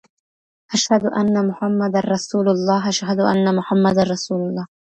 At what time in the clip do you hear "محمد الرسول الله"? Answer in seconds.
1.49-2.79, 3.59-4.65